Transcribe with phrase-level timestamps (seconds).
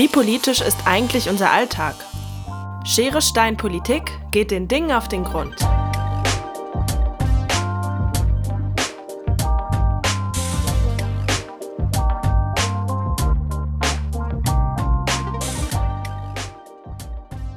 [0.00, 1.94] Wie politisch ist eigentlich unser Alltag?
[2.86, 5.54] Schere Stein Politik geht den Dingen auf den Grund.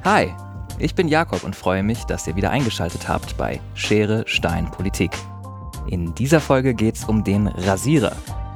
[0.04, 0.34] Hi,
[0.78, 5.12] ich bin Jakob und freue mich, dass ihr wieder eingeschaltet habt bei Schere Stein Politik.
[5.86, 8.14] In dieser Folge geht es um den Rasierer.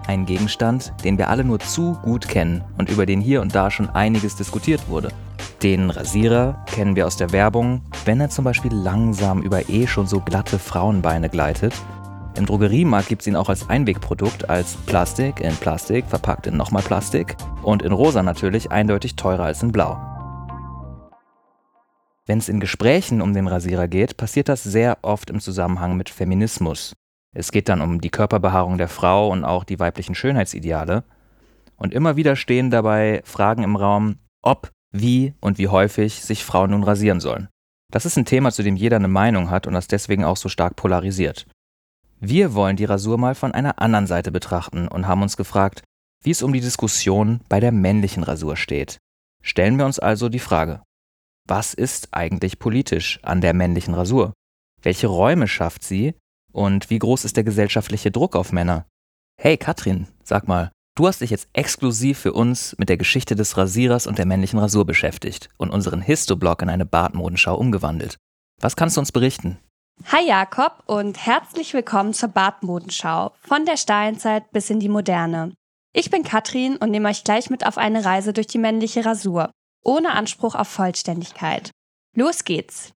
[0.08, 3.70] Ein Gegenstand, den wir alle nur zu gut kennen und über den hier und da
[3.70, 5.10] schon einiges diskutiert wurde.
[5.62, 10.06] Den Rasierer kennen wir aus der Werbung, wenn er zum Beispiel langsam über eh schon
[10.06, 11.74] so glatte Frauenbeine gleitet.
[12.36, 16.82] Im Drogeriemarkt gibt es ihn auch als Einwegprodukt, als Plastik in Plastik, verpackt in nochmal
[16.82, 20.00] Plastik und in rosa natürlich eindeutig teurer als in blau.
[22.24, 26.08] Wenn es in Gesprächen um den Rasierer geht, passiert das sehr oft im Zusammenhang mit
[26.08, 26.96] Feminismus.
[27.38, 31.04] Es geht dann um die Körperbehaarung der Frau und auch die weiblichen Schönheitsideale.
[31.76, 36.72] Und immer wieder stehen dabei Fragen im Raum, ob, wie und wie häufig sich Frauen
[36.72, 37.46] nun rasieren sollen.
[37.92, 40.48] Das ist ein Thema, zu dem jeder eine Meinung hat und das deswegen auch so
[40.48, 41.46] stark polarisiert.
[42.18, 45.84] Wir wollen die Rasur mal von einer anderen Seite betrachten und haben uns gefragt,
[46.24, 48.98] wie es um die Diskussion bei der männlichen Rasur steht.
[49.44, 50.82] Stellen wir uns also die Frage,
[51.46, 54.32] was ist eigentlich politisch an der männlichen Rasur?
[54.82, 56.16] Welche Räume schafft sie?
[56.52, 58.86] Und wie groß ist der gesellschaftliche Druck auf Männer?
[59.40, 63.56] Hey Katrin, sag mal, du hast dich jetzt exklusiv für uns mit der Geschichte des
[63.56, 68.16] Rasierers und der männlichen Rasur beschäftigt und unseren Histoblog in eine Bartmodenschau umgewandelt.
[68.60, 69.58] Was kannst du uns berichten?
[70.06, 75.52] Hi Jakob und herzlich willkommen zur Bartmodenschau von der Steinzeit bis in die Moderne.
[75.92, 79.50] Ich bin Katrin und nehme euch gleich mit auf eine Reise durch die männliche Rasur
[79.84, 81.70] ohne Anspruch auf Vollständigkeit.
[82.14, 82.92] Los geht's!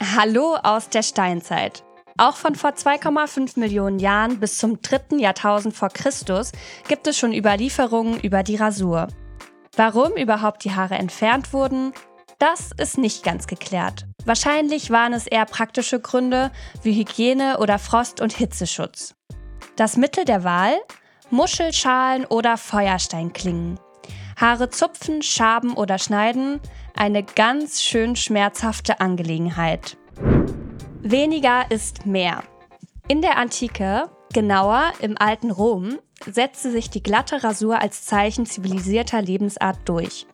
[0.00, 1.84] Hallo aus der Steinzeit.
[2.16, 6.52] Auch von vor 2,5 Millionen Jahren bis zum dritten Jahrtausend vor Christus
[6.86, 9.08] gibt es schon Überlieferungen über die Rasur.
[9.76, 11.92] Warum überhaupt die Haare entfernt wurden,
[12.38, 14.06] das ist nicht ganz geklärt.
[14.24, 16.52] Wahrscheinlich waren es eher praktische Gründe
[16.82, 19.14] wie Hygiene oder Frost- und Hitzeschutz.
[19.76, 20.74] Das Mittel der Wahl?
[21.30, 23.80] Muschelschalen oder Feuersteinklingen.
[24.40, 26.60] Haare zupfen, schaben oder schneiden,
[26.94, 29.96] eine ganz schön schmerzhafte Angelegenheit.
[31.06, 32.42] Weniger ist mehr.
[33.08, 39.20] In der Antike, genauer im alten Rom, setzte sich die glatte Rasur als Zeichen zivilisierter
[39.20, 40.26] Lebensart durch.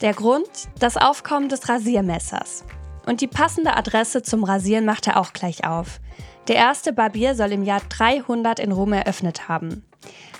[0.00, 0.48] Der Grund?
[0.78, 2.64] Das Aufkommen des Rasiermessers.
[3.04, 6.00] Und die passende Adresse zum Rasieren macht er auch gleich auf.
[6.48, 9.84] Der erste Barbier soll im Jahr 300 in Rom eröffnet haben.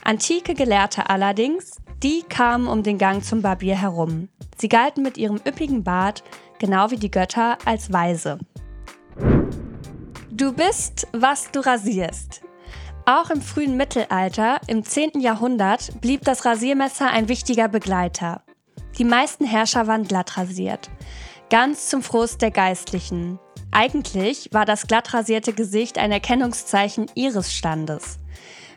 [0.04, 4.30] Antike Gelehrte allerdings die kamen um den Gang zum Barbier herum.
[4.56, 6.24] Sie galten mit ihrem üppigen Bart,
[6.58, 8.38] genau wie die Götter, als Weise.
[10.30, 12.42] Du bist, was du rasierst.
[13.06, 15.20] Auch im frühen Mittelalter, im 10.
[15.20, 18.42] Jahrhundert, blieb das Rasiermesser ein wichtiger Begleiter.
[18.98, 20.90] Die meisten Herrscher waren glatt rasiert.
[21.50, 23.38] Ganz zum Frust der Geistlichen.
[23.70, 28.18] Eigentlich war das glatt rasierte Gesicht ein Erkennungszeichen ihres Standes.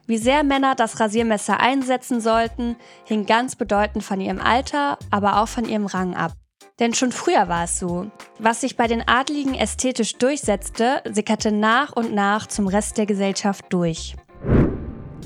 [0.08, 5.48] Wie sehr Männer das Rasiermesser einsetzen sollten, hing ganz bedeutend von ihrem Alter, aber auch
[5.48, 6.34] von ihrem Rang ab.
[6.80, 8.12] Denn schon früher war es so.
[8.40, 13.66] Was sich bei den Adligen ästhetisch durchsetzte, sickerte nach und nach zum Rest der Gesellschaft
[13.70, 14.16] durch.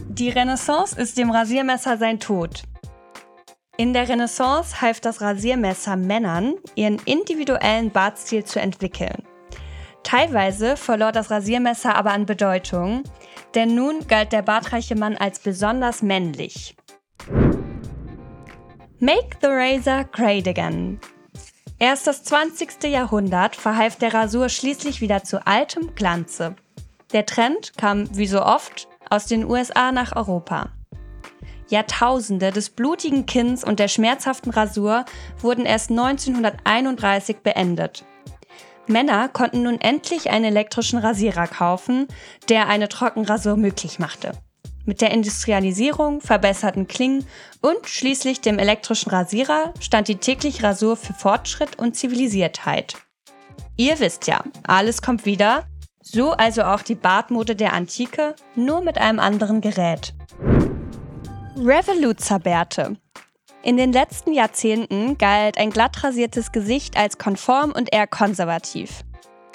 [0.07, 2.63] Die Renaissance ist dem Rasiermesser sein Tod.
[3.77, 9.23] In der Renaissance half das Rasiermesser Männern, ihren individuellen Bartstil zu entwickeln.
[10.03, 13.03] Teilweise verlor das Rasiermesser aber an Bedeutung,
[13.55, 16.75] denn nun galt der bartreiche Mann als besonders männlich.
[18.99, 20.99] Make the Razor Great Again.
[21.81, 22.83] Erst das 20.
[22.83, 26.55] Jahrhundert verhalf der Rasur schließlich wieder zu altem Glanze.
[27.11, 30.69] Der Trend kam, wie so oft, aus den USA nach Europa.
[31.69, 35.05] Jahrtausende des blutigen Kinns und der schmerzhaften Rasur
[35.39, 38.05] wurden erst 1931 beendet.
[38.85, 42.07] Männer konnten nun endlich einen elektrischen Rasierer kaufen,
[42.47, 44.33] der eine Trockenrasur möglich machte.
[44.85, 47.25] Mit der Industrialisierung, verbesserten Klingen
[47.61, 52.95] und schließlich dem elektrischen Rasierer stand die tägliche Rasur für Fortschritt und Zivilisiertheit.
[53.77, 55.65] Ihr wisst ja, alles kommt wieder,
[56.01, 60.13] so also auch die Bartmode der Antike, nur mit einem anderen Gerät.
[61.57, 62.97] Revoluzzerbärte
[63.63, 69.03] in den letzten Jahrzehnten galt ein glatt rasiertes Gesicht als konform und eher konservativ.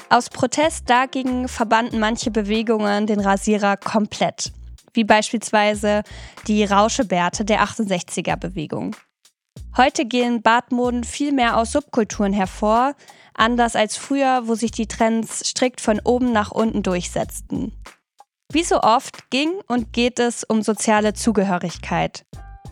[0.08, 4.52] Aus Protest dagegen verbannten manche Bewegungen den Rasierer komplett,
[4.96, 6.02] wie beispielsweise
[6.46, 8.96] die Rauschebärte der 68er-Bewegung.
[9.76, 12.94] Heute gehen Bartmoden viel mehr aus Subkulturen hervor,
[13.34, 17.72] anders als früher, wo sich die Trends strikt von oben nach unten durchsetzten.
[18.50, 22.24] Wie so oft ging und geht es um soziale Zugehörigkeit.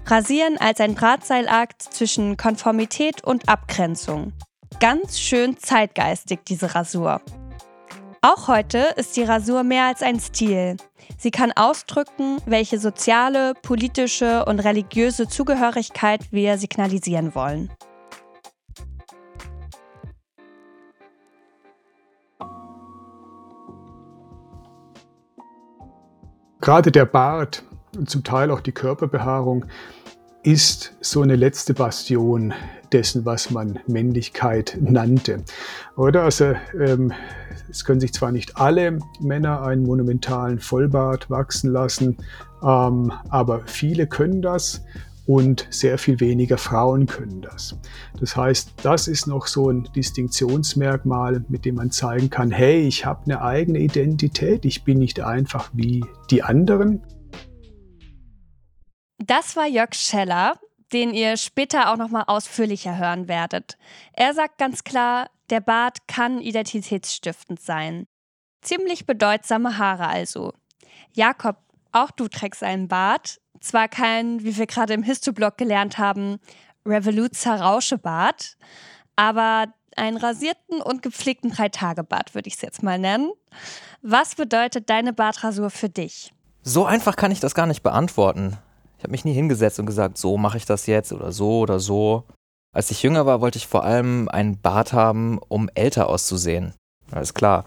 [0.06, 4.32] Rasieren als ein Drahtseilakt zwischen Konformität und Abgrenzung.
[4.81, 7.20] Ganz schön zeitgeistig, diese Rasur.
[8.26, 10.79] Auch heute ist die Rasur mehr als ein Stil.
[11.19, 17.71] Sie kann ausdrücken, welche soziale, politische und religiöse Zugehörigkeit wir signalisieren wollen.
[26.62, 27.62] Gerade der Bart
[27.94, 29.67] und zum Teil auch die Körperbehaarung
[30.44, 32.52] ist so eine letzte Bastion
[32.93, 35.43] dessen, was man Männlichkeit nannte.
[35.96, 36.23] Oder?
[36.23, 37.12] Also ähm,
[37.70, 42.19] es können sich zwar nicht alle Männer einen monumentalen Vollbart wachsen lassen,
[42.62, 44.82] ähm, aber viele können das
[45.26, 47.76] und sehr viel weniger Frauen können das.
[48.20, 53.06] Das heißt, das ist noch so ein Distinktionsmerkmal, mit dem man zeigen kann, hey, ich
[53.06, 57.00] habe eine eigene Identität, ich bin nicht einfach wie die anderen.
[59.19, 60.59] Das war Jörg Scheller,
[60.93, 63.77] den ihr später auch noch mal ausführlicher hören werdet.
[64.13, 68.07] Er sagt ganz klar, der Bart kann identitätsstiftend sein.
[68.63, 70.53] Ziemlich bedeutsame Haare also.
[71.13, 71.57] Jakob,
[71.93, 76.39] auch du trägst einen Bart, zwar kein, wie wir gerade im Histoblock gelernt haben,
[76.87, 78.57] Revoluzer Rauschebart,
[79.17, 79.67] aber
[79.97, 83.31] einen rasierten und gepflegten Dreitagebart würde ich es jetzt mal nennen.
[84.03, 86.33] Was bedeutet deine Bartrasur für dich?
[86.63, 88.59] So einfach kann ich das gar nicht beantworten.
[89.05, 91.79] Ich habe mich nie hingesetzt und gesagt, so mache ich das jetzt oder so oder
[91.79, 92.25] so.
[92.75, 96.73] Als ich jünger war, wollte ich vor allem einen Bart haben, um älter auszusehen.
[97.11, 97.67] Alles klar.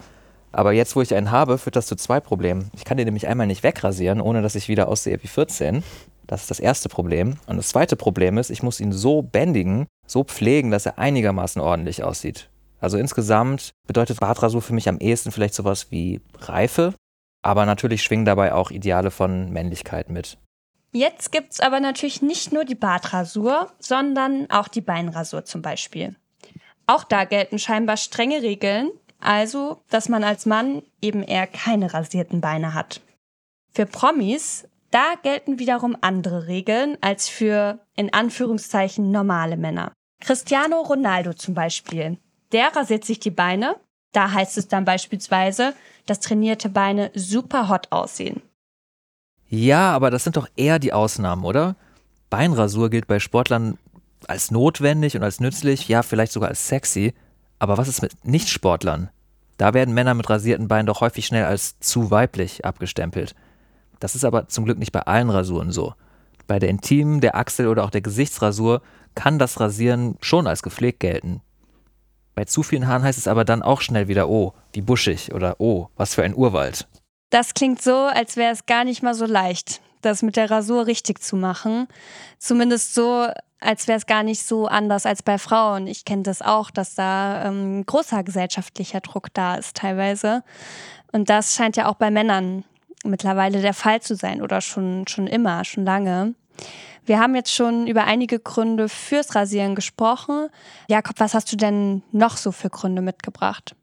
[0.51, 2.71] Aber jetzt, wo ich einen habe, führt das zu zwei Problemen.
[2.73, 5.83] Ich kann den nämlich einmal nicht wegrasieren, ohne dass ich wieder aussehe wie 14.
[6.25, 7.37] Das ist das erste Problem.
[7.45, 11.61] Und das zweite Problem ist, ich muss ihn so bändigen, so pflegen, dass er einigermaßen
[11.61, 12.49] ordentlich aussieht.
[12.79, 16.95] Also insgesamt bedeutet Bartrasur für mich am ehesten vielleicht sowas wie Reife,
[17.43, 20.39] aber natürlich schwingen dabei auch Ideale von Männlichkeit mit.
[20.91, 26.15] Jetzt gibt es aber natürlich nicht nur die Bartrasur, sondern auch die Beinrasur zum Beispiel.
[26.87, 28.89] Auch da gelten scheinbar strenge Regeln,
[29.19, 33.01] also, dass man als Mann eben eher keine rasierten Beine hat.
[33.73, 39.91] Für Promis, da gelten wiederum andere Regeln als für in Anführungszeichen normale Männer.
[40.21, 42.17] Cristiano Ronaldo zum Beispiel,
[42.51, 43.75] der rasiert sich die Beine.
[44.13, 45.73] Da heißt es dann beispielsweise,
[46.05, 48.41] dass trainierte Beine super hot aussehen.
[49.49, 51.75] Ja, aber das sind doch eher die Ausnahmen, oder?
[52.29, 53.77] Beinrasur gilt bei Sportlern
[54.27, 57.13] als notwendig und als nützlich, ja, vielleicht sogar als sexy.
[57.59, 59.09] Aber was ist mit Nichtsportlern?
[59.57, 63.35] Da werden Männer mit rasierten Beinen doch häufig schnell als zu weiblich abgestempelt.
[63.99, 65.93] Das ist aber zum Glück nicht bei allen Rasuren so.
[66.45, 68.81] Bei der Intimen, der Achsel oder auch der Gesichtsrasur
[69.15, 71.41] kann das Rasieren schon als gepflegt gelten.
[72.35, 75.55] Bei zu vielen Haaren heißt es aber dann auch schnell wieder, oh, wie buschig oder
[75.57, 76.87] oh, was für ein Urwald.
[77.29, 80.87] Das klingt so, als wäre es gar nicht mal so leicht, das mit der Rasur
[80.87, 81.87] richtig zu machen.
[82.39, 83.27] Zumindest so,
[83.59, 85.87] als wäre es gar nicht so anders als bei Frauen.
[85.87, 90.43] Ich kenne das auch, dass da ähm, großer gesellschaftlicher Druck da ist teilweise.
[91.11, 92.63] Und das scheint ja auch bei Männern
[93.03, 96.33] mittlerweile der Fall zu sein oder schon, schon immer, schon lange.
[97.05, 100.49] Wir haben jetzt schon über einige Gründe fürs Rasieren gesprochen.
[100.89, 103.76] Jakob, was hast du denn noch so für Gründe mitgebracht?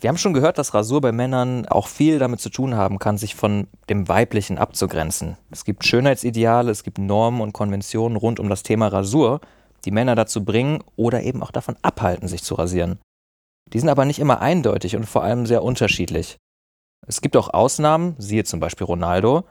[0.00, 3.18] Wir haben schon gehört, dass Rasur bei Männern auch viel damit zu tun haben kann,
[3.18, 5.36] sich von dem Weiblichen abzugrenzen.
[5.50, 9.40] Es gibt Schönheitsideale, es gibt Normen und Konventionen rund um das Thema Rasur,
[9.84, 13.00] die Männer dazu bringen oder eben auch davon abhalten, sich zu rasieren.
[13.72, 16.36] Die sind aber nicht immer eindeutig und vor allem sehr unterschiedlich.
[17.06, 19.44] Es gibt auch Ausnahmen, siehe zum Beispiel Ronaldo,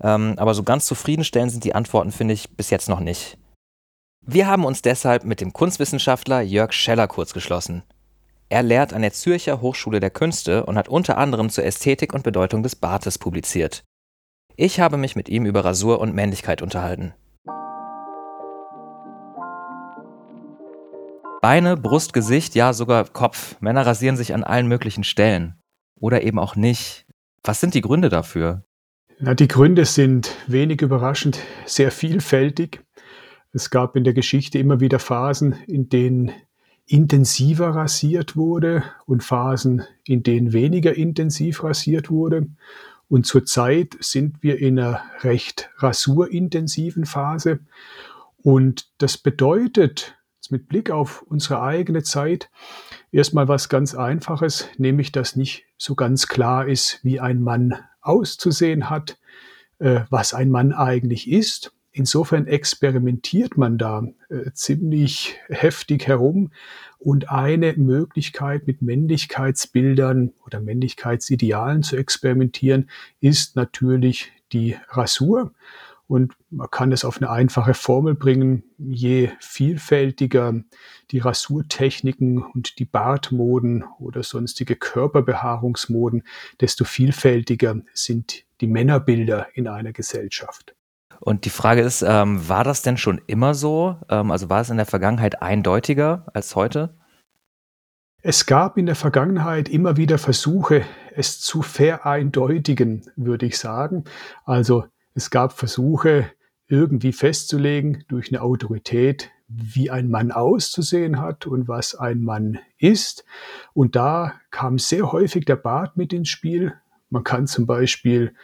[0.00, 3.36] ähm, aber so ganz zufriedenstellend sind die Antworten, finde ich, bis jetzt noch nicht.
[4.22, 7.82] Wir haben uns deshalb mit dem Kunstwissenschaftler Jörg Scheller kurz geschlossen.
[8.52, 12.24] Er lehrt an der Zürcher Hochschule der Künste und hat unter anderem zur Ästhetik und
[12.24, 13.84] Bedeutung des Bartes publiziert.
[14.56, 17.14] Ich habe mich mit ihm über Rasur und Männlichkeit unterhalten.
[21.40, 23.54] Beine, Brust, Gesicht, ja sogar Kopf.
[23.60, 25.54] Männer rasieren sich an allen möglichen Stellen.
[26.00, 27.06] Oder eben auch nicht.
[27.44, 28.64] Was sind die Gründe dafür?
[29.20, 32.84] Na, die Gründe sind wenig überraschend sehr vielfältig.
[33.52, 36.32] Es gab in der Geschichte immer wieder Phasen, in denen
[36.90, 42.48] intensiver rasiert wurde und Phasen, in denen weniger intensiv rasiert wurde.
[43.08, 47.60] Und zurzeit sind wir in einer recht rasurintensiven Phase.
[48.42, 50.16] Und das bedeutet,
[50.50, 52.50] mit Blick auf unsere eigene Zeit,
[53.12, 58.90] erstmal was ganz Einfaches, nämlich dass nicht so ganz klar ist, wie ein Mann auszusehen
[58.90, 59.18] hat,
[59.78, 61.72] äh, was ein Mann eigentlich ist.
[61.92, 66.52] Insofern experimentiert man da äh, ziemlich heftig herum.
[66.98, 75.52] Und eine Möglichkeit, mit Männlichkeitsbildern oder Männlichkeitsidealen zu experimentieren, ist natürlich die Rasur.
[76.06, 78.64] Und man kann es auf eine einfache Formel bringen.
[78.78, 80.54] Je vielfältiger
[81.10, 86.24] die Rasurtechniken und die Bartmoden oder sonstige Körperbehaarungsmoden,
[86.60, 90.74] desto vielfältiger sind die Männerbilder in einer Gesellschaft.
[91.20, 93.96] Und die Frage ist, ähm, war das denn schon immer so?
[94.08, 96.96] Ähm, also war es in der Vergangenheit eindeutiger als heute?
[98.22, 100.84] Es gab in der Vergangenheit immer wieder Versuche,
[101.14, 104.04] es zu vereindeutigen, würde ich sagen.
[104.44, 104.84] Also
[105.14, 106.30] es gab Versuche,
[106.68, 113.24] irgendwie festzulegen durch eine Autorität, wie ein Mann auszusehen hat und was ein Mann ist.
[113.72, 116.74] Und da kam sehr häufig der Bart mit ins Spiel.
[117.08, 118.34] Man kann zum Beispiel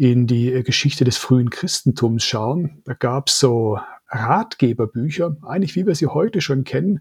[0.00, 2.80] in die Geschichte des frühen Christentums schauen.
[2.86, 3.78] Da gab es so
[4.08, 7.00] Ratgeberbücher, eigentlich wie wir sie heute schon kennen,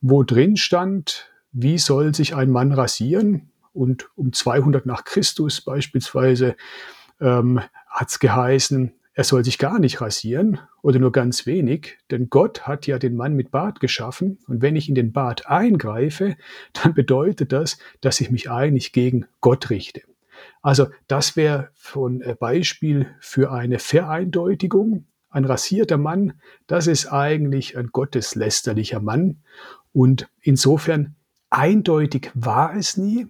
[0.00, 3.52] wo drin stand, wie soll sich ein Mann rasieren?
[3.72, 6.56] Und um 200 nach Christus beispielsweise
[7.20, 12.30] ähm, hat es geheißen, er soll sich gar nicht rasieren oder nur ganz wenig, denn
[12.30, 16.34] Gott hat ja den Mann mit Bart geschaffen und wenn ich in den Bart eingreife,
[16.72, 20.02] dann bedeutet das, dass ich mich eigentlich gegen Gott richte.
[20.62, 25.06] Also das wäre von äh, Beispiel für eine Vereindeutigung.
[25.30, 26.34] Ein rasierter Mann,
[26.66, 29.42] das ist eigentlich ein gotteslästerlicher Mann
[29.92, 31.16] und insofern
[31.50, 33.26] eindeutig war es nie,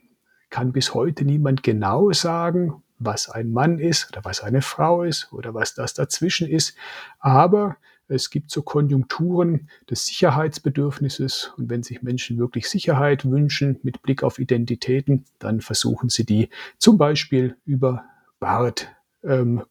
[0.50, 5.32] kann bis heute niemand genau sagen, was ein Mann ist oder was eine Frau ist
[5.32, 6.76] oder was das dazwischen ist.
[7.18, 7.76] Aber
[8.08, 14.22] es gibt so Konjunkturen des Sicherheitsbedürfnisses und wenn sich Menschen wirklich Sicherheit wünschen mit Blick
[14.22, 18.04] auf Identitäten, dann versuchen sie die zum Beispiel über
[18.40, 18.92] Bartcodes,
[19.22, 19.62] ähm,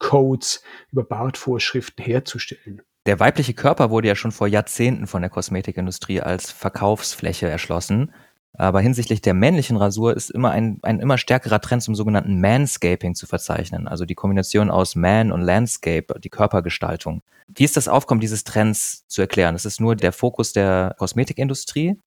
[0.91, 2.81] über Bartvorschriften herzustellen.
[3.05, 8.13] Der weibliche Körper wurde ja schon vor Jahrzehnten von der Kosmetikindustrie als Verkaufsfläche erschlossen.
[8.55, 13.15] Aber hinsichtlich der männlichen Rasur ist immer ein, ein immer stärkerer Trend zum sogenannten Manscaping
[13.15, 17.24] zu verzeichnen, also die Kombination aus Man und Landscape, die Körpergestaltung.
[17.48, 19.55] Wie ist das Aufkommen dieses Trends zu erklären?
[19.55, 22.00] Ist es nur der Fokus der Kosmetikindustrie?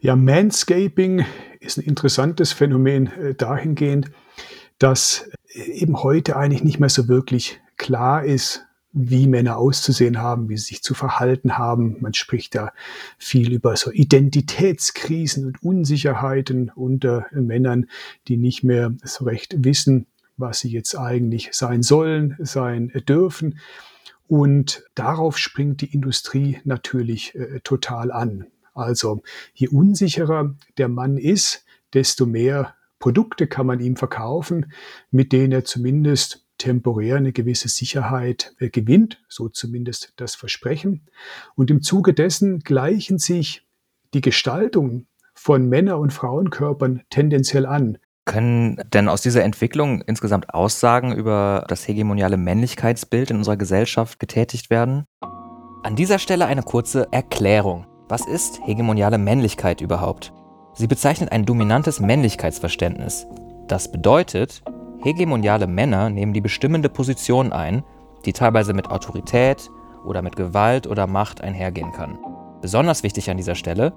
[0.00, 1.24] Ja, Manscaping
[1.60, 4.10] ist ein interessantes Phänomen äh, dahingehend,
[4.78, 8.67] dass eben heute eigentlich nicht mehr so wirklich klar ist,
[9.00, 11.96] wie Männer auszusehen haben, wie sie sich zu verhalten haben.
[12.00, 12.72] Man spricht da
[13.16, 17.86] viel über so Identitätskrisen und Unsicherheiten unter Männern,
[18.26, 23.58] die nicht mehr so recht wissen, was sie jetzt eigentlich sein sollen, sein dürfen.
[24.26, 28.46] Und darauf springt die Industrie natürlich äh, total an.
[28.74, 29.22] Also
[29.54, 31.64] je unsicherer der Mann ist,
[31.94, 34.72] desto mehr Produkte kann man ihm verkaufen,
[35.10, 41.06] mit denen er zumindest temporär eine gewisse Sicherheit äh, gewinnt, so zumindest das Versprechen.
[41.54, 43.66] Und im Zuge dessen gleichen sich
[44.14, 47.98] die Gestaltung von Männer- und Frauenkörpern tendenziell an.
[48.24, 54.68] Können denn aus dieser Entwicklung insgesamt Aussagen über das hegemoniale Männlichkeitsbild in unserer Gesellschaft getätigt
[54.68, 55.04] werden?
[55.82, 57.86] An dieser Stelle eine kurze Erklärung.
[58.08, 60.32] Was ist hegemoniale Männlichkeit überhaupt?
[60.74, 63.26] Sie bezeichnet ein dominantes Männlichkeitsverständnis.
[63.66, 64.62] Das bedeutet,
[65.00, 67.84] Hegemoniale Männer nehmen die bestimmende Position ein,
[68.24, 69.70] die teilweise mit Autorität
[70.04, 72.18] oder mit Gewalt oder Macht einhergehen kann.
[72.60, 73.92] Besonders wichtig an dieser Stelle,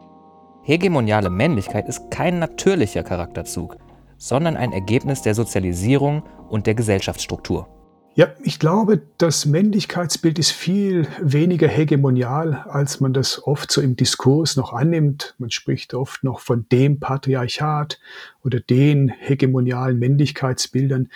[0.61, 3.77] hegemoniale Männlichkeit ist kein natürlicher Charakterzug,
[4.17, 7.67] sondern ein Ergebnis der Sozialisierung und der Gesellschaftsstruktur.
[8.13, 13.95] Ja, ich glaube, das Männlichkeitsbild ist viel weniger hegemonial, als man das oft so im
[13.95, 15.33] Diskurs noch annimmt.
[15.37, 18.01] Man spricht oft noch von dem Patriarchat
[18.43, 21.09] oder den hegemonialen Männlichkeitsbildern.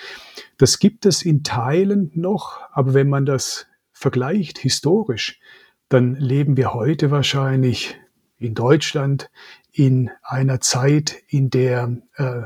[0.57, 5.41] Das gibt es in Teilen noch, aber wenn man das vergleicht historisch,
[5.89, 7.97] dann leben wir heute wahrscheinlich
[8.37, 9.29] in Deutschland
[9.73, 12.41] in einer Zeit, in der äh,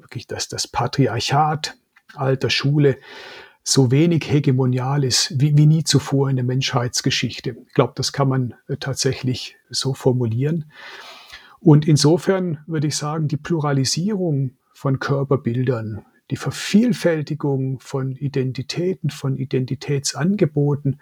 [0.00, 1.76] wirklich das, das Patriarchat
[2.14, 2.96] alter Schule
[3.64, 7.56] so wenig hegemonial ist wie, wie nie zuvor in der Menschheitsgeschichte.
[7.66, 10.70] Ich glaube, das kann man äh, tatsächlich so formulieren.
[11.60, 21.00] Und insofern würde ich sagen, die Pluralisierung von Körperbildern, die Vervielfältigung von Identitäten, von Identitätsangeboten,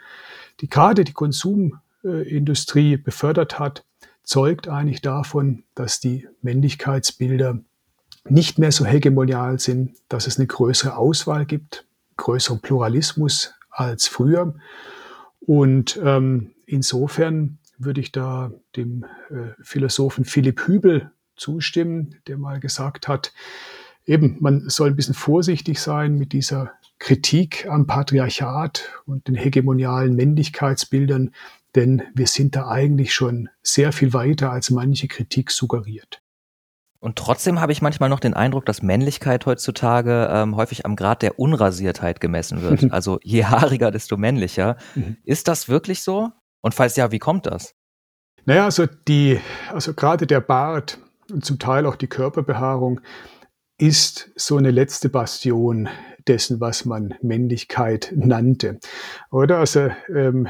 [0.61, 3.87] die gerade die Konsumindustrie befördert hat,
[4.23, 7.61] zeugt eigentlich davon, dass die Männlichkeitsbilder
[8.29, 11.87] nicht mehr so hegemonial sind, dass es eine größere Auswahl gibt,
[12.21, 14.55] größeren Pluralismus als früher.
[15.41, 23.09] Und ähm, insofern würde ich da dem äh, Philosophen Philipp Hübel zustimmen, der mal gesagt
[23.09, 23.33] hat,
[24.05, 30.15] eben, man soll ein bisschen vorsichtig sein mit dieser Kritik am Patriarchat und den hegemonialen
[30.15, 31.33] Männlichkeitsbildern,
[31.75, 36.21] denn wir sind da eigentlich schon sehr viel weiter, als manche Kritik suggeriert.
[37.00, 41.23] Und trotzdem habe ich manchmal noch den Eindruck, dass Männlichkeit heutzutage ähm, häufig am Grad
[41.23, 42.80] der Unrasiertheit gemessen wird.
[42.92, 44.76] Also je haariger, desto männlicher.
[44.95, 45.16] Mhm.
[45.25, 46.30] Ist das wirklich so?
[46.61, 47.75] Und falls ja, wie kommt das?
[48.45, 49.40] Naja, also die,
[49.73, 50.99] also gerade der Bart
[51.30, 53.00] und zum Teil auch die Körperbehaarung
[53.78, 55.88] ist so eine letzte Bastion
[56.28, 58.78] dessen, was man Männlichkeit nannte.
[59.30, 60.49] Oder also ähm,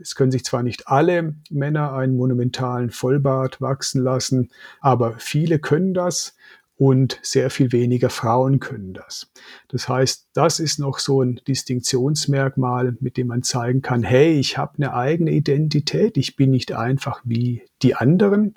[0.00, 4.50] es können sich zwar nicht alle Männer einen monumentalen Vollbart wachsen lassen,
[4.80, 6.34] aber viele können das
[6.78, 9.30] und sehr viel weniger Frauen können das.
[9.68, 14.58] Das heißt, das ist noch so ein Distinktionsmerkmal, mit dem man zeigen kann, hey, ich
[14.58, 18.54] habe eine eigene Identität, ich bin nicht einfach wie die anderen.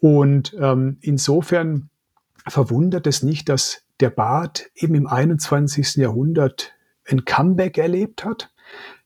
[0.00, 1.88] Und ähm, insofern
[2.46, 5.96] verwundert es nicht, dass der Bart eben im 21.
[5.96, 6.72] Jahrhundert
[7.08, 8.51] ein Comeback erlebt hat.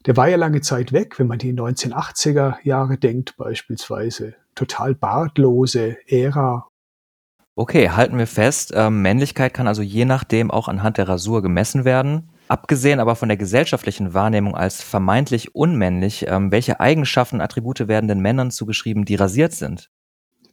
[0.07, 4.35] Der war ja lange Zeit weg, wenn man die 1980er Jahre denkt beispielsweise.
[4.55, 6.69] Total bartlose Ära.
[7.55, 11.87] Okay, halten wir fest, äh, Männlichkeit kann also je nachdem auch anhand der Rasur gemessen
[11.87, 12.29] werden.
[12.49, 18.21] Abgesehen aber von der gesellschaftlichen Wahrnehmung als vermeintlich unmännlich, äh, welche Eigenschaften, Attribute werden den
[18.21, 19.91] Männern zugeschrieben, die rasiert sind?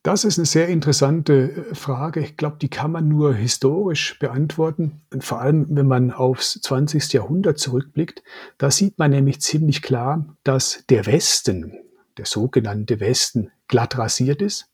[0.03, 2.19] Das ist eine sehr interessante äh, Frage.
[2.19, 5.01] Ich glaube, die kann man nur historisch beantworten.
[5.13, 7.13] Und vor allem, wenn man aufs 20.
[7.13, 8.21] Jahrhundert zurückblickt,
[8.57, 11.73] da sieht man nämlich ziemlich klar, dass der Westen,
[12.17, 14.69] der sogenannte Westen, glatt rasiert ist.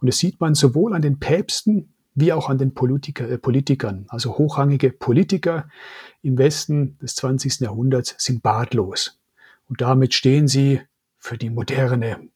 [0.00, 4.06] Und das sieht man sowohl an den Päpsten wie auch an den Politiker, äh, Politikern.
[4.08, 5.68] Also hochrangige Politiker
[6.22, 7.60] im Westen des 20.
[7.60, 9.20] Jahrhunderts sind bartlos.
[9.68, 10.80] Und damit stehen sie
[11.18, 12.30] für die moderne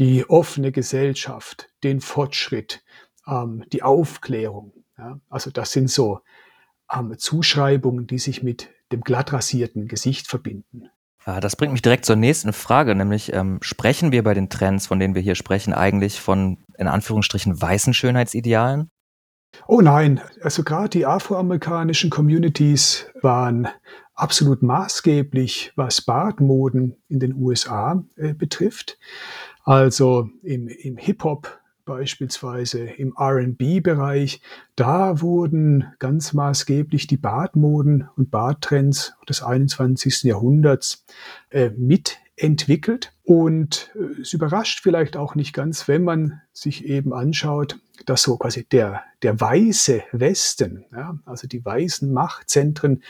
[0.00, 2.82] die offene Gesellschaft, den Fortschritt,
[3.28, 4.72] ähm, die Aufklärung.
[4.98, 5.20] Ja?
[5.28, 6.20] Also das sind so
[6.92, 10.88] ähm, Zuschreibungen, die sich mit dem glatt rasierten Gesicht verbinden.
[11.26, 14.98] Das bringt mich direkt zur nächsten Frage, nämlich ähm, sprechen wir bei den Trends, von
[14.98, 18.90] denen wir hier sprechen, eigentlich von in Anführungsstrichen weißen Schönheitsidealen?
[19.66, 23.68] Oh nein, also gerade die afroamerikanischen Communities waren
[24.14, 28.98] absolut maßgeblich, was Bartmoden in den USA äh, betrifft.
[29.70, 34.40] Also im, im Hip-Hop beispielsweise, im RB-Bereich,
[34.74, 40.24] da wurden ganz maßgeblich die Bartmoden und Barttrends des 21.
[40.24, 41.06] Jahrhunderts
[41.50, 43.12] äh, mitentwickelt.
[43.22, 48.38] Und äh, es überrascht vielleicht auch nicht ganz, wenn man sich eben anschaut, dass so
[48.38, 53.04] quasi der, der weiße Westen, ja, also die weißen Machtzentren,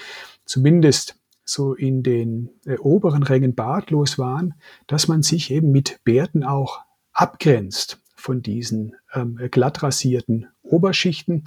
[0.45, 4.55] zumindest so in den äh, oberen Rängen bartlos waren,
[4.87, 6.81] dass man sich eben mit Bärten auch
[7.13, 11.45] abgrenzt von diesen ähm, glatt rasierten Oberschichten.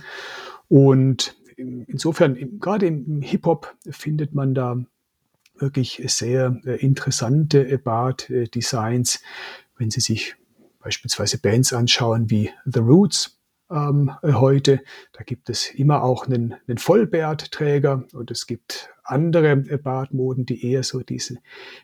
[0.68, 4.84] Und insofern, gerade im Hip-Hop findet man da
[5.58, 9.22] wirklich sehr äh, interessante äh, Bart-Designs,
[9.78, 10.36] wenn Sie sich
[10.80, 13.40] beispielsweise Bands anschauen wie The Roots,
[13.74, 14.82] ähm, heute.
[15.14, 20.66] Da gibt es immer auch einen, einen Vollbärtträger und es gibt andere äh, Bartmoden, die
[20.66, 21.38] eher so diese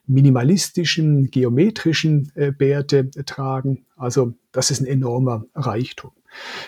[0.05, 3.85] minimalistischen, geometrischen äh, Bärte äh, tragen.
[3.97, 6.11] Also das ist ein enormer Reichtum.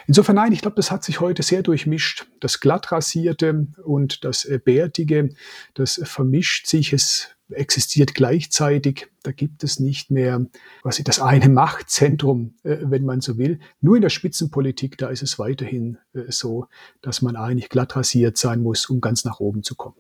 [0.08, 2.28] Insofern nein, ich glaube, das hat sich heute sehr durchmischt.
[2.40, 5.30] Das glattrasierte und das äh, bärtige,
[5.76, 6.94] das vermischt sich.
[6.94, 9.08] Es existiert gleichzeitig.
[9.24, 10.46] Da gibt es nicht mehr
[10.82, 13.60] quasi das eine Machtzentrum, äh, wenn man so will.
[13.82, 16.68] Nur in der Spitzenpolitik, da ist es weiterhin äh, so,
[17.02, 19.96] dass man eigentlich glatt rasiert sein muss, um ganz nach oben zu kommen.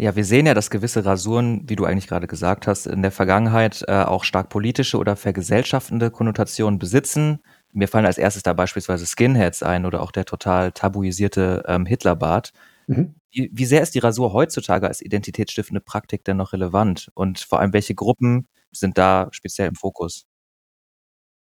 [0.00, 3.10] Ja, wir sehen ja, dass gewisse Rasuren, wie du eigentlich gerade gesagt hast, in der
[3.10, 7.40] Vergangenheit äh, auch stark politische oder vergesellschaftende Konnotationen besitzen.
[7.72, 12.52] Mir fallen als erstes da beispielsweise Skinheads ein oder auch der total tabuisierte ähm, Hitlerbart.
[12.88, 13.14] Mhm.
[13.30, 17.10] Wie, wie sehr ist die Rasur heutzutage als identitätsstiftende Praktik denn noch relevant?
[17.14, 20.24] Und vor allem, welche Gruppen sind da speziell im Fokus?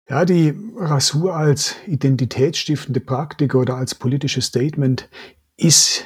[0.08, 5.08] Ja, die Rasur als identitätsstiftende Praktik oder als politisches Statement
[5.56, 6.04] ist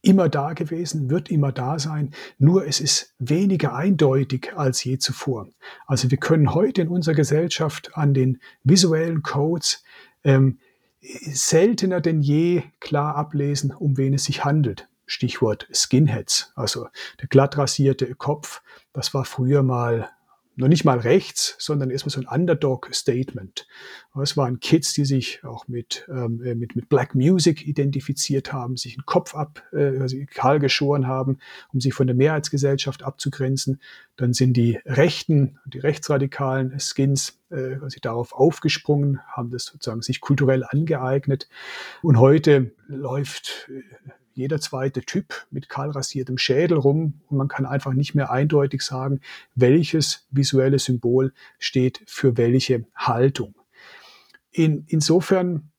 [0.00, 5.48] immer da gewesen, wird immer da sein, nur es ist weniger eindeutig als je zuvor.
[5.86, 9.84] Also wir können heute in unserer Gesellschaft an den visuellen Codes
[10.24, 10.58] ähm,
[11.02, 14.88] seltener denn je klar ablesen, um wen es sich handelt.
[15.06, 16.88] Stichwort Skinheads, also
[17.20, 18.62] der glatt rasierte Kopf,
[18.92, 20.10] das war früher mal
[20.54, 23.66] noch nicht mal rechts, sondern erstmal so ein Underdog-Statement.
[24.22, 28.76] Es waren Kids, die sich auch mit, ähm, äh, mit, mit Black Music identifiziert haben,
[28.76, 31.38] sich den Kopf ab, äh, also kahl geschoren haben,
[31.72, 33.80] um sich von der Mehrheitsgesellschaft abzugrenzen.
[34.16, 40.20] Dann sind die Rechten, die rechtsradikalen Skins äh, quasi darauf aufgesprungen, haben das sozusagen sich
[40.20, 41.48] kulturell angeeignet.
[42.02, 43.82] Und heute läuft äh,
[44.34, 48.82] jeder zweite Typ mit kahl rasiertem Schädel rum und man kann einfach nicht mehr eindeutig
[48.82, 49.20] sagen,
[49.54, 53.54] welches visuelle Symbol steht für welche Haltung.
[54.50, 55.70] In, insofern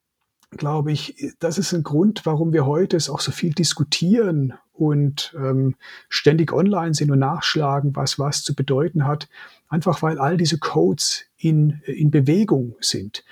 [0.57, 5.35] glaube ich, das ist ein Grund, warum wir heute es auch so viel diskutieren und
[5.37, 5.75] ähm,
[6.09, 9.29] ständig online sind und nachschlagen, was was zu bedeuten hat.
[9.67, 13.23] Einfach weil all diese Codes in, in Bewegung sind.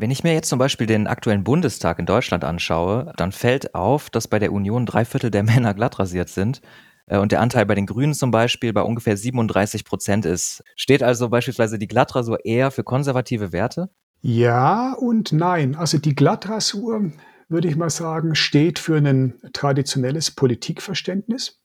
[0.00, 4.10] Wenn ich mir jetzt zum Beispiel den aktuellen Bundestag in Deutschland anschaue, dann fällt auf,
[4.10, 6.62] dass bei der Union drei Viertel der Männer glatt rasiert sind
[7.06, 10.62] äh, und der Anteil bei den Grünen zum Beispiel bei ungefähr 37 Prozent ist.
[10.76, 13.90] Steht also beispielsweise die Glattrasur eher für konservative Werte?
[14.20, 15.74] Ja und nein.
[15.74, 17.10] Also die Glattrasur,
[17.48, 21.60] würde ich mal sagen, steht für ein traditionelles Politikverständnis,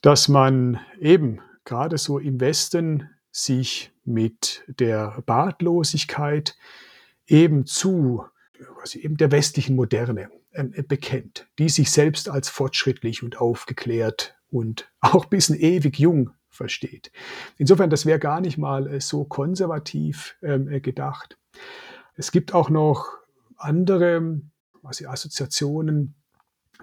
[0.00, 6.54] dass man eben gerade so im Westen sich mit der Bartlosigkeit
[7.28, 8.24] eben zu
[8.80, 14.90] also eben der westlichen Moderne äh, bekennt, die sich selbst als fortschrittlich und aufgeklärt und
[15.00, 17.12] auch bis ewig jung versteht.
[17.56, 21.38] Insofern, das wäre gar nicht mal äh, so konservativ ähm, äh, gedacht.
[22.16, 23.06] Es gibt auch noch
[23.56, 24.40] andere
[24.82, 26.14] also Assoziationen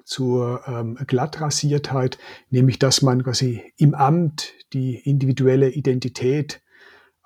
[0.04, 6.62] zur ähm, Glattrasiertheit, nämlich dass man quasi im Amt die individuelle Identität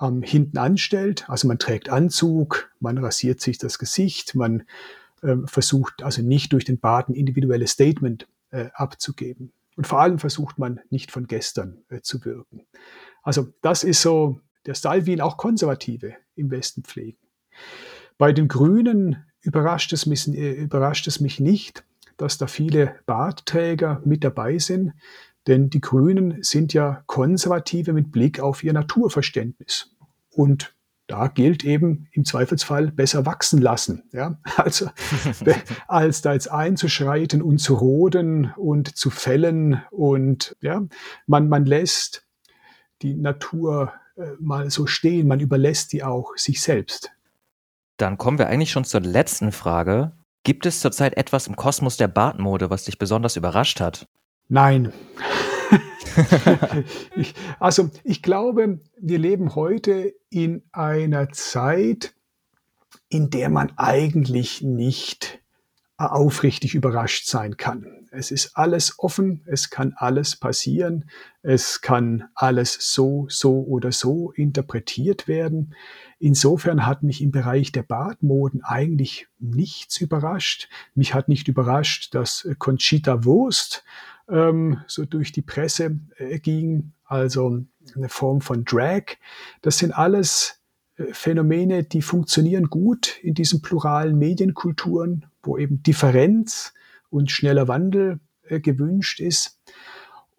[0.01, 1.29] ähm, hinten anstellt.
[1.29, 4.63] Also man trägt Anzug, man rasiert sich das Gesicht, man
[5.23, 9.51] ähm, versucht also nicht durch den Bart ein individuelles Statement äh, abzugeben.
[9.75, 12.65] Und vor allem versucht man nicht von gestern äh, zu wirken.
[13.23, 17.17] Also das ist so der Style, wie ihn auch Konservative im Westen pflegen.
[18.17, 21.85] Bei den Grünen überrascht es mich, äh, überrascht es mich nicht,
[22.17, 24.93] dass da viele Bartträger mit dabei sind,
[25.49, 29.95] denn die Grünen sind ja Konservative mit Blick auf ihr Naturverständnis.
[30.29, 30.75] Und
[31.07, 34.03] da gilt eben im Zweifelsfall besser wachsen lassen.
[34.13, 34.37] Ja?
[34.57, 34.89] Also,
[35.87, 40.83] als da jetzt einzuschreiten und zu roden und zu fällen und ja,
[41.25, 42.27] man, man lässt
[43.01, 47.11] die Natur äh, mal so stehen, man überlässt die auch sich selbst.
[47.97, 50.11] Dann kommen wir eigentlich schon zur letzten Frage.
[50.43, 54.07] Gibt es zurzeit etwas im Kosmos der Bartmode, was dich besonders überrascht hat?
[54.47, 54.91] Nein.
[57.15, 62.13] ich, also ich glaube, wir leben heute in einer Zeit,
[63.09, 65.39] in der man eigentlich nicht
[65.97, 68.07] aufrichtig überrascht sein kann.
[68.11, 71.09] Es ist alles offen, es kann alles passieren,
[71.41, 75.75] es kann alles so, so oder so interpretiert werden.
[76.17, 80.69] Insofern hat mich im Bereich der Badmoden eigentlich nichts überrascht.
[80.95, 83.83] Mich hat nicht überrascht, dass Conchita Wurst
[84.29, 87.63] ähm, so durch die Presse äh, ging, also
[87.95, 89.17] eine Form von Drag.
[89.61, 90.59] Das sind alles
[90.97, 96.73] äh, Phänomene, die funktionieren gut in diesen pluralen Medienkulturen, wo eben Differenz
[97.09, 99.59] und schneller Wandel äh, gewünscht ist.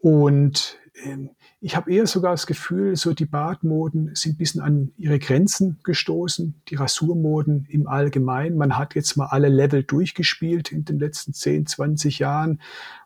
[0.00, 1.30] Und ähm,
[1.62, 5.78] ich habe eher sogar das Gefühl, so die Bartmoden sind ein bisschen an ihre Grenzen
[5.82, 8.56] gestoßen, die Rasurmoden im Allgemeinen.
[8.56, 12.60] Man hat jetzt mal alle Level durchgespielt in den letzten 10, 20 Jahren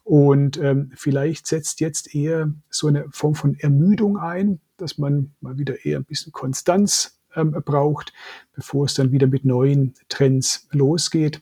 [0.05, 5.59] und ähm, vielleicht setzt jetzt eher so eine Form von Ermüdung ein, dass man mal
[5.59, 8.13] wieder eher ein bisschen Konstanz ähm, braucht,
[8.53, 11.41] bevor es dann wieder mit neuen Trends losgeht.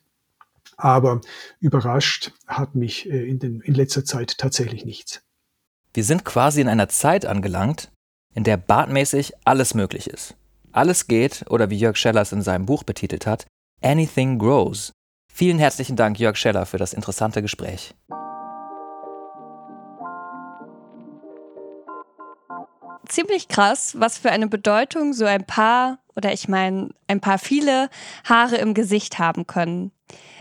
[0.76, 1.20] Aber
[1.58, 5.22] überrascht hat mich äh, in, den, in letzter Zeit tatsächlich nichts.
[5.92, 7.90] Wir sind quasi in einer Zeit angelangt,
[8.32, 10.36] in der bartmäßig alles möglich ist.
[10.70, 13.46] Alles geht, oder wie Jörg Scheller es in seinem Buch betitelt hat,
[13.82, 14.92] Anything Grows.
[15.30, 17.94] Vielen herzlichen Dank, Jörg Scheller, für das interessante Gespräch.
[23.12, 27.90] Ziemlich krass, was für eine Bedeutung so ein paar, oder ich meine, ein paar viele
[28.24, 29.92] Haare im Gesicht haben können.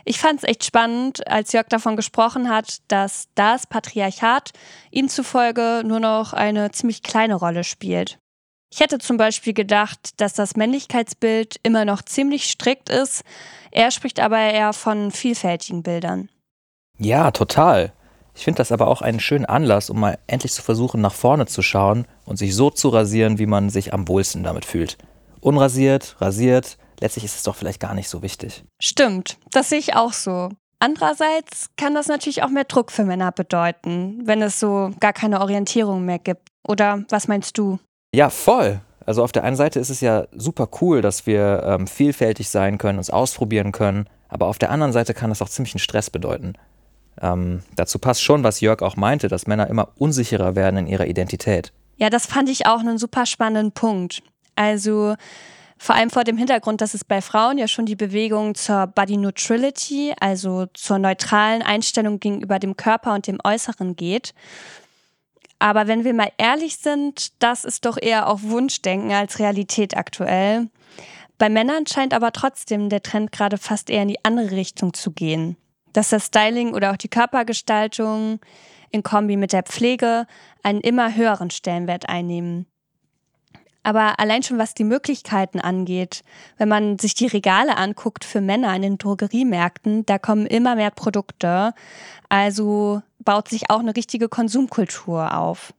[0.06, 4.52] Ich fand es echt spannend, als Jörg davon gesprochen hat, dass das Patriarchat
[4.90, 8.20] ihm zufolge nur noch eine ziemlich kleine Rolle spielt.
[8.74, 13.24] Ich hätte zum Beispiel gedacht, dass das Männlichkeitsbild immer noch ziemlich strikt ist.
[13.72, 16.30] Er spricht aber eher von vielfältigen Bildern.
[16.98, 17.92] Ja, total.
[18.42, 21.46] Ich finde das aber auch einen schönen Anlass, um mal endlich zu versuchen, nach vorne
[21.46, 24.98] zu schauen und sich so zu rasieren, wie man sich am wohlsten damit fühlt.
[25.42, 28.64] Unrasiert, rasiert, letztlich ist es doch vielleicht gar nicht so wichtig.
[28.82, 30.50] Stimmt, das sehe ich auch so.
[30.80, 35.40] Andererseits kann das natürlich auch mehr Druck für Männer bedeuten, wenn es so gar keine
[35.40, 36.48] Orientierung mehr gibt.
[36.68, 37.78] Oder was meinst du?
[38.16, 38.82] Ja, voll.
[39.06, 42.80] Also auf der einen Seite ist es ja super cool, dass wir ähm, vielfältig sein
[42.80, 46.10] können, uns ausprobieren können, aber auf der anderen Seite kann das auch ziemlich einen Stress
[46.10, 46.54] bedeuten.
[47.20, 51.08] Ähm, dazu passt schon, was Jörg auch meinte, dass Männer immer unsicherer werden in ihrer
[51.08, 51.74] Identität.
[51.98, 54.24] Ja, das fand ich auch einen super spannenden Punkt.
[54.56, 55.16] Also
[55.78, 59.18] vor allem vor dem Hintergrund, dass es bei Frauen ja schon die Bewegung zur Body
[59.18, 64.36] Neutrality, also zur neutralen Einstellung gegenüber dem Körper und dem Äußeren geht.
[65.58, 70.70] Aber wenn wir mal ehrlich sind, das ist doch eher auch Wunschdenken als Realität aktuell.
[71.38, 75.12] Bei Männern scheint aber trotzdem der Trend gerade fast eher in die andere Richtung zu
[75.12, 75.58] gehen.
[75.94, 78.40] Dass das Styling oder auch die Körpergestaltung
[78.92, 80.26] in Kombi mit der Pflege
[80.64, 82.66] einen immer höheren Stellenwert einnehmen.
[83.84, 86.24] Aber allein schon was die Möglichkeiten angeht,
[86.58, 90.92] wenn man sich die Regale anguckt für Männer in den Drogeriemärkten, da kommen immer mehr
[90.92, 91.74] Produkte.
[92.30, 95.74] Also baut sich auch eine richtige Konsumkultur auf.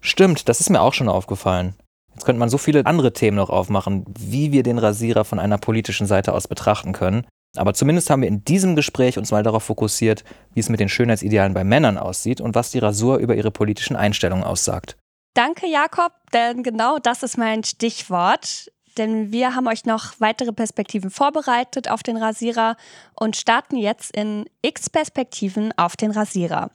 [0.00, 1.74] Stimmt, das ist mir auch schon aufgefallen.
[2.14, 5.58] Jetzt könnte man so viele andere Themen noch aufmachen, wie wir den Rasierer von einer
[5.58, 7.26] politischen Seite aus betrachten können.
[7.56, 10.88] Aber zumindest haben wir in diesem Gespräch uns mal darauf fokussiert, wie es mit den
[10.88, 14.96] Schönheitsidealen bei Männern aussieht und was die Rasur über ihre politischen Einstellungen aussagt.
[15.34, 18.70] Danke, Jakob, denn genau das ist mein Stichwort.
[18.98, 22.76] Denn wir haben euch noch weitere Perspektiven vorbereitet auf den Rasierer
[23.14, 26.70] und starten jetzt in X Perspektiven auf den Rasierer.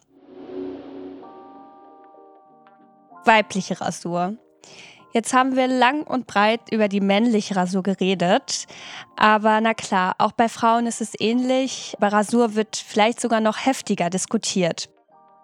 [3.26, 4.38] Weibliche Rasur.
[5.16, 8.66] Jetzt haben wir lang und breit über die männliche Rasur geredet.
[9.16, 11.96] Aber na klar, auch bei Frauen ist es ähnlich.
[12.02, 14.90] Bei Rasur wird vielleicht sogar noch heftiger diskutiert.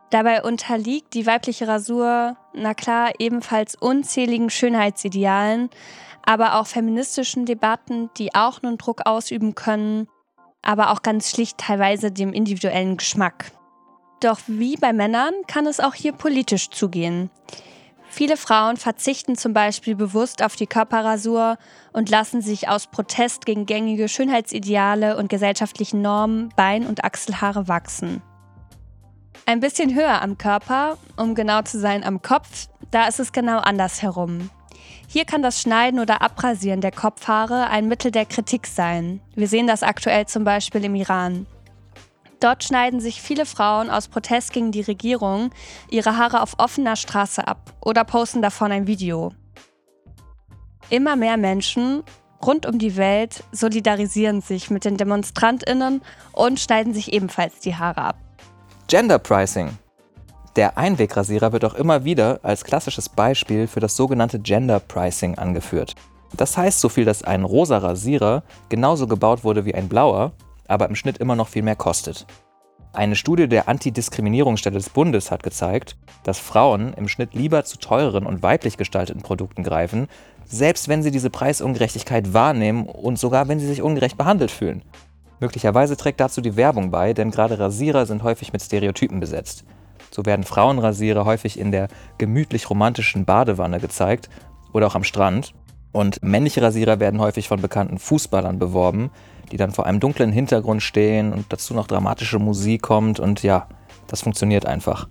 [0.09, 5.69] Dabei unterliegt die weibliche Rasur, na klar, ebenfalls unzähligen Schönheitsidealen,
[6.25, 10.09] aber auch feministischen Debatten, die auch einen Druck ausüben können,
[10.61, 13.53] aber auch ganz schlicht teilweise dem individuellen Geschmack.
[14.19, 17.29] Doch wie bei Männern kann es auch hier politisch zugehen.
[18.13, 21.57] Viele Frauen verzichten zum Beispiel bewusst auf die Körperrasur
[21.93, 28.21] und lassen sich aus Protest gegen gängige Schönheitsideale und gesellschaftlichen Normen Bein- und Achselhaare wachsen.
[29.45, 33.59] Ein bisschen höher am Körper, um genau zu sein am Kopf, da ist es genau
[33.59, 34.49] andersherum.
[35.07, 39.21] Hier kann das Schneiden oder Abrasieren der Kopfhaare ein Mittel der Kritik sein.
[39.35, 41.47] Wir sehen das aktuell zum Beispiel im Iran.
[42.41, 45.51] Dort schneiden sich viele Frauen aus Protest gegen die Regierung
[45.91, 49.31] ihre Haare auf offener Straße ab oder posten davon ein Video.
[50.89, 52.01] Immer mehr Menschen
[52.43, 56.01] rund um die Welt solidarisieren sich mit den Demonstrantinnen
[56.31, 58.15] und schneiden sich ebenfalls die Haare ab.
[58.87, 59.77] Gender Pricing.
[60.55, 65.93] Der Einwegrasierer wird auch immer wieder als klassisches Beispiel für das sogenannte Gender Pricing angeführt.
[66.35, 70.31] Das heißt so viel, dass ein rosa Rasierer genauso gebaut wurde wie ein blauer,
[70.71, 72.25] aber im Schnitt immer noch viel mehr kostet.
[72.93, 78.25] Eine Studie der Antidiskriminierungsstelle des Bundes hat gezeigt, dass Frauen im Schnitt lieber zu teureren
[78.25, 80.07] und weiblich gestalteten Produkten greifen,
[80.45, 84.83] selbst wenn sie diese Preisungerechtigkeit wahrnehmen und sogar wenn sie sich ungerecht behandelt fühlen.
[85.39, 89.63] Möglicherweise trägt dazu die Werbung bei, denn gerade Rasierer sind häufig mit Stereotypen besetzt.
[90.11, 94.29] So werden Frauenrasierer häufig in der gemütlich romantischen Badewanne gezeigt
[94.73, 95.53] oder auch am Strand.
[95.91, 99.11] Und männliche Rasierer werden häufig von bekannten Fußballern beworben,
[99.51, 103.67] die dann vor einem dunklen Hintergrund stehen und dazu noch dramatische Musik kommt und ja,
[104.07, 105.07] das funktioniert einfach.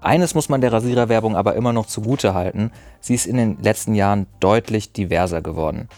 [0.00, 3.94] Eines muss man der Rasiererwerbung aber immer noch zugute halten, sie ist in den letzten
[3.94, 5.88] Jahren deutlich diverser geworden.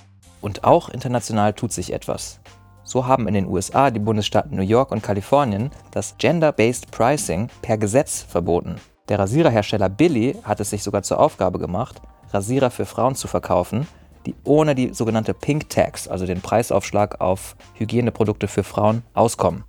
[0.41, 2.41] Und auch international tut sich etwas.
[2.85, 7.79] So haben in den USA die Bundesstaaten New York und Kalifornien das Gender-Based Pricing per
[7.79, 8.77] Gesetz verboten.
[9.09, 12.01] Der Rasiererhersteller Billy hat es sich sogar zur Aufgabe gemacht,
[12.33, 13.89] Rasierer für Frauen zu verkaufen,
[14.27, 19.65] die ohne die sogenannte Pink Tax, also den Preisaufschlag auf Hygieneprodukte für Frauen, auskommen.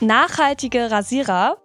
[0.00, 1.58] Nachhaltige Rasierer.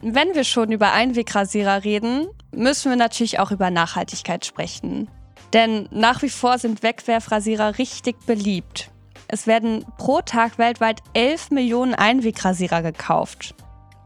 [0.00, 5.08] Wenn wir schon über Einwegrasierer reden, müssen wir natürlich auch über Nachhaltigkeit sprechen.
[5.52, 8.90] Denn nach wie vor sind Wegwerfrasierer richtig beliebt.
[9.28, 13.54] Es werden pro Tag weltweit 11 Millionen Einwegrasierer gekauft.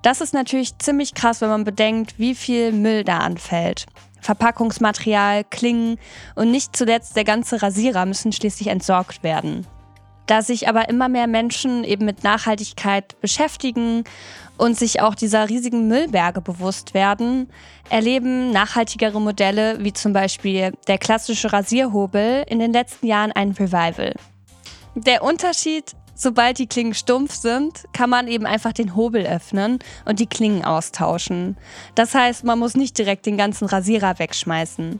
[0.03, 3.87] Das ist natürlich ziemlich krass, wenn man bedenkt, wie viel Müll da anfällt.
[4.27, 5.99] Verpackungsmaterial, Klingen
[6.35, 9.67] und nicht zuletzt der ganze Rasierer müssen schließlich entsorgt werden.
[10.27, 14.03] Da sich aber immer mehr Menschen eben mit Nachhaltigkeit beschäftigen
[14.59, 17.49] und sich auch dieser riesigen Müllberge bewusst werden,
[17.91, 24.15] erleben nachhaltigere Modelle wie zum Beispiel der klassische Rasierhobel in den letzten Jahren ein Revival.
[24.97, 30.19] Der Unterschied, sobald die Klingen stumpf sind, kann man eben einfach den Hobel öffnen und
[30.19, 31.57] die Klingen austauschen.
[31.95, 34.99] Das heißt, man muss nicht direkt den ganzen Rasierer wegschmeißen.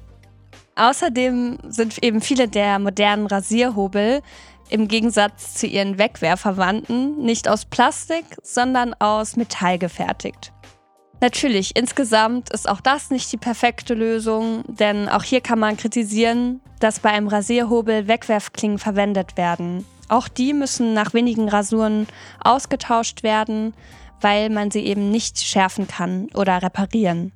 [0.77, 4.21] Außerdem sind eben viele der modernen Rasierhobel
[4.69, 10.53] im Gegensatz zu ihren Wegwerfverwandten nicht aus Plastik, sondern aus Metall gefertigt.
[11.21, 16.61] Natürlich, insgesamt ist auch das nicht die perfekte Lösung, denn auch hier kann man kritisieren,
[16.79, 19.87] dass bei einem Rasierhobel Wegwerfklingen verwendet werden.
[20.09, 22.07] Auch die müssen nach wenigen Rasuren
[22.43, 23.75] ausgetauscht werden,
[24.21, 27.33] weil man sie eben nicht schärfen kann oder reparieren.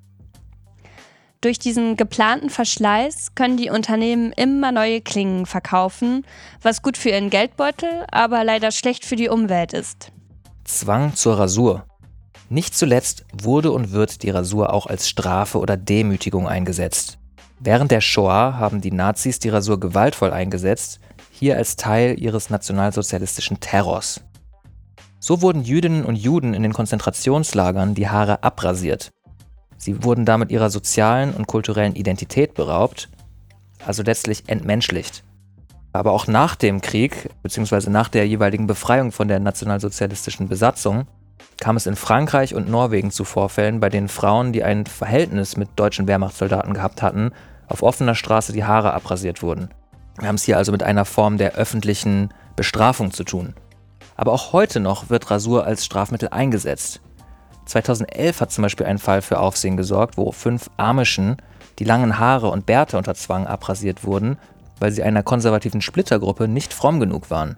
[1.41, 6.27] Durch diesen geplanten Verschleiß können die Unternehmen immer neue Klingen verkaufen,
[6.61, 10.13] was gut für ihren Geldbeutel, aber leider schlecht für die Umwelt ist.
[10.65, 11.87] Zwang zur Rasur.
[12.51, 17.17] Nicht zuletzt wurde und wird die Rasur auch als Strafe oder Demütigung eingesetzt.
[17.59, 21.01] Während der Shoah haben die Nazis die Rasur gewaltvoll eingesetzt.
[21.41, 24.21] Hier als Teil ihres nationalsozialistischen Terrors.
[25.21, 29.11] So wurden Jüdinnen und Juden in den Konzentrationslagern die Haare abrasiert.
[29.79, 33.09] Sie wurden damit ihrer sozialen und kulturellen Identität beraubt,
[33.87, 35.25] also letztlich entmenschlicht.
[35.95, 41.07] Aber auch nach dem Krieg, beziehungsweise nach der jeweiligen Befreiung von der nationalsozialistischen Besatzung,
[41.59, 45.71] kam es in Frankreich und Norwegen zu Vorfällen, bei denen Frauen, die ein Verhältnis mit
[45.77, 47.31] deutschen Wehrmachtssoldaten gehabt hatten,
[47.67, 49.71] auf offener Straße die Haare abrasiert wurden.
[50.19, 53.55] Wir haben es hier also mit einer Form der öffentlichen Bestrafung zu tun.
[54.17, 57.01] Aber auch heute noch wird Rasur als Strafmittel eingesetzt.
[57.65, 61.37] 2011 hat zum Beispiel ein Fall für Aufsehen gesorgt, wo fünf Amischen
[61.79, 64.37] die langen Haare und Bärte unter Zwang abrasiert wurden,
[64.79, 67.57] weil sie einer konservativen Splittergruppe nicht fromm genug waren.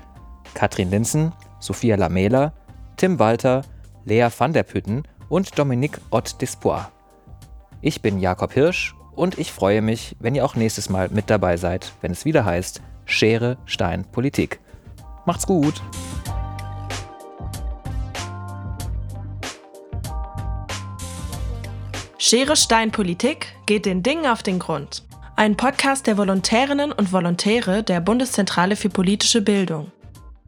[0.54, 2.52] Katrin Linzen, Sophia Lamela,
[2.96, 3.62] Tim Walter,
[4.10, 6.90] Lea van der Pütten und Dominique Ott Despois.
[7.80, 11.56] Ich bin Jakob Hirsch und ich freue mich, wenn ihr auch nächstes Mal mit dabei
[11.56, 14.58] seid, wenn es wieder heißt Schere, Stein, Politik.
[15.26, 15.80] Macht's gut!
[22.18, 25.04] Schere, Stein, Politik geht den Dingen auf den Grund.
[25.36, 29.92] Ein Podcast der Volontärinnen und Volontäre der Bundeszentrale für politische Bildung.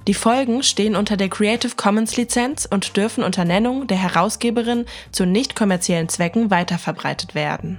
[0.08, 5.26] Die Folgen stehen unter der Creative Commons Lizenz und dürfen unter Nennung der Herausgeberin zu
[5.26, 7.78] nicht kommerziellen Zwecken weiterverbreitet werden.